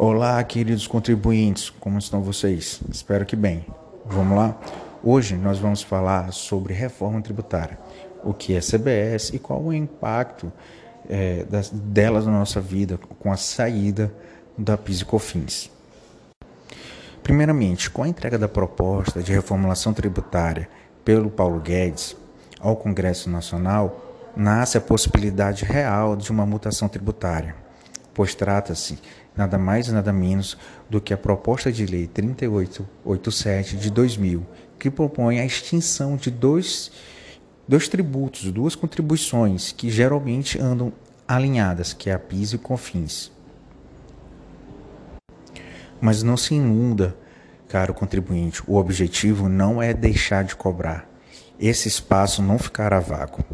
[0.00, 2.80] Olá, queridos contribuintes, como estão vocês?
[2.88, 3.66] Espero que bem.
[4.06, 4.56] Vamos lá?
[5.02, 7.76] Hoje nós vamos falar sobre reforma tributária,
[8.22, 10.52] o que é CBS e qual o impacto
[11.10, 14.14] é, das, delas na nossa vida com a saída
[14.56, 15.68] da PIS e COFINS.
[17.20, 20.68] Primeiramente, com a entrega da proposta de reformulação tributária
[21.04, 22.16] pelo Paulo Guedes
[22.60, 27.56] ao Congresso Nacional, nasce a possibilidade real de uma mutação tributária,
[28.18, 28.98] pois trata-se
[29.36, 30.58] nada mais e nada menos
[30.90, 34.44] do que a proposta de lei 3887 de 2000,
[34.76, 36.90] que propõe a extinção de dois,
[37.68, 40.92] dois tributos, duas contribuições que geralmente andam
[41.28, 43.30] alinhadas, que é a PIS e o COFINS.
[46.00, 47.16] Mas não se inunda,
[47.68, 51.08] caro contribuinte, o objetivo não é deixar de cobrar.
[51.56, 53.44] Esse espaço não ficará vago.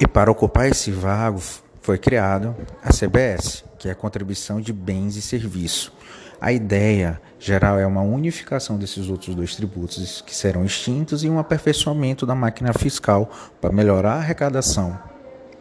[0.00, 1.40] E para ocupar esse vago
[1.88, 5.90] foi criado a CBS, que é a contribuição de bens e serviços.
[6.38, 11.38] A ideia geral é uma unificação desses outros dois tributos que serão extintos e um
[11.38, 14.98] aperfeiçoamento da máquina fiscal para melhorar a arrecadação,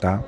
[0.02, 0.22] tá?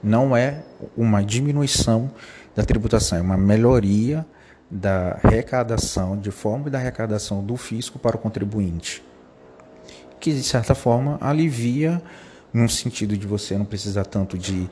[0.00, 0.62] Não é
[0.96, 2.12] uma diminuição
[2.54, 4.24] da tributação, é uma melhoria
[4.70, 9.02] da arrecadação, de forma da arrecadação do fisco para o contribuinte,
[10.20, 12.00] que de certa forma alivia
[12.52, 14.70] no sentido de você não precisar tanto de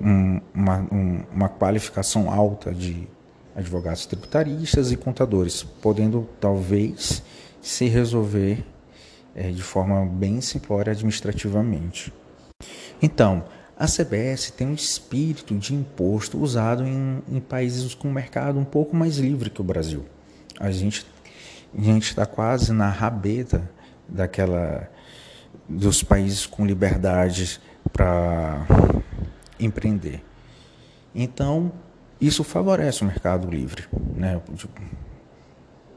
[0.00, 3.08] um, uma, um, uma qualificação alta de
[3.54, 7.22] advogados tributaristas e contadores, podendo talvez
[7.60, 8.64] se resolver
[9.34, 12.12] é, de forma bem simplória administrativamente.
[13.00, 13.44] Então,
[13.78, 18.96] a CBS tem um espírito de imposto usado em, em países com mercado um pouco
[18.96, 20.04] mais livre que o Brasil.
[20.58, 21.06] A gente
[21.76, 23.68] a gente está quase na rabeta
[24.08, 24.88] daquela
[25.68, 27.60] dos países com liberdade
[27.92, 28.64] para
[29.58, 30.22] empreender.
[31.14, 31.72] Então,
[32.20, 34.40] isso favorece o mercado livre, né?
[34.50, 34.68] de,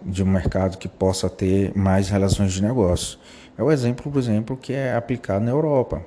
[0.01, 3.19] de, um mercado que possa ter mais relações de negócio.
[3.57, 6.01] É o exemplo, por exemplo, que é aplicado na Europa,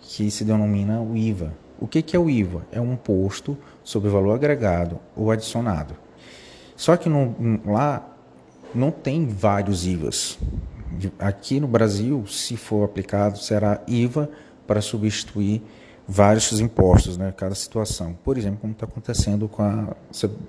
[0.00, 1.52] que se denomina o IVA.
[1.78, 2.66] O que, que é o IVA?
[2.72, 5.94] É um imposto sobre valor agregado ou adicionado.
[6.76, 8.06] Só que no, lá
[8.74, 10.38] não tem vários IVAs.
[11.18, 14.30] Aqui no Brasil, se for aplicado, será IVA
[14.66, 15.62] para substituir
[16.08, 18.16] vários impostos, né, cada situação.
[18.24, 19.94] Por exemplo, como está acontecendo com, a,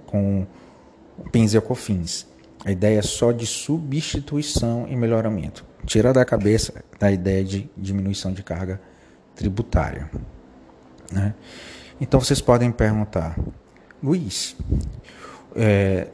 [0.06, 0.46] com
[1.32, 2.28] PINs e COFINS.
[2.66, 5.66] A ideia é só de substituição e melhoramento.
[5.86, 8.82] Tira da cabeça a ideia de diminuição de carga
[9.36, 10.10] tributária.
[11.12, 11.34] Né?
[12.02, 13.38] Então vocês podem perguntar,
[14.04, 14.56] Luiz,
[15.56, 16.08] é,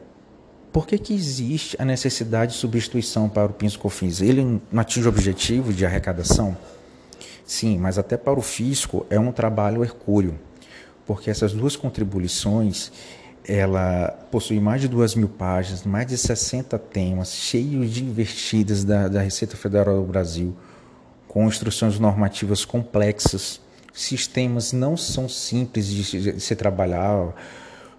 [0.72, 4.20] por que, que existe a necessidade de substituição para o PINS e COFINS?
[4.20, 6.56] Ele não atinge o objetivo de arrecadação?
[7.44, 10.38] Sim, mas até para o fisco é um trabalho hercúleo,
[11.06, 12.90] porque essas duas contribuições
[13.46, 19.06] ela possui mais de duas mil páginas, mais de 60 temas, cheios de investidas da,
[19.08, 20.56] da Receita Federal do Brasil,
[21.28, 23.60] com instruções normativas complexas.
[23.92, 27.34] Sistemas não são simples de, se trabalhar.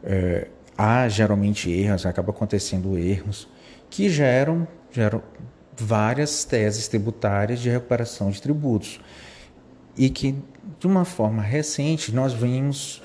[0.03, 3.47] É, há geralmente erros, acaba acontecendo erros,
[3.88, 5.22] que geram, geram
[5.78, 9.00] várias teses tributárias de recuperação de tributos
[9.97, 10.35] e que
[10.79, 13.01] de uma forma recente nós vimos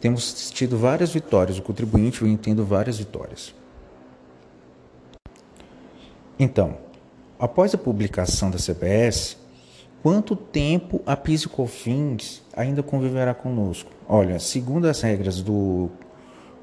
[0.00, 3.54] temos tido várias vitórias, o contribuinte vem tendo várias vitórias.
[6.38, 6.76] Então,
[7.38, 9.38] após a publicação da CBS,
[10.02, 13.90] quanto tempo a PIS e COFINS ainda conviverá conosco?
[14.06, 15.88] Olha, segundo as regras do,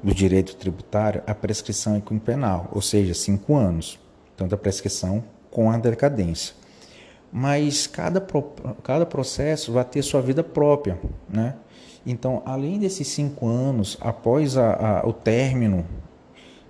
[0.00, 3.98] do direito tributário, a prescrição é quinquenal, ou seja, cinco anos.
[4.36, 6.54] Tanto a prescrição com a decadência
[7.32, 8.24] mas cada,
[8.82, 11.54] cada processo vai ter sua vida própria, né?
[12.04, 15.86] Então, além desses cinco anos, após a, a, o término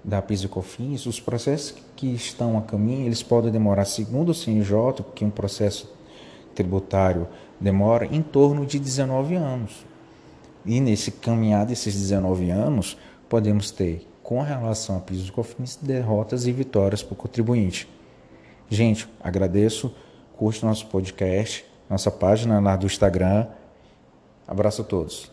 [0.04, 4.34] da PIS e COFINS, os processos que estão a caminho, eles podem demorar, segundo o
[4.34, 5.90] CNJ, porque um processo
[6.54, 7.26] tributário
[7.58, 9.86] demora em torno de 19 anos.
[10.66, 12.96] E nesse caminhar desses 19 anos,
[13.28, 17.88] podemos ter, com relação a COFINS, derrotas e vitórias para o contribuinte.
[18.68, 19.94] Gente, agradeço
[20.42, 23.46] curte nosso podcast, nossa página lá do Instagram.
[24.44, 25.30] Abraço a todos.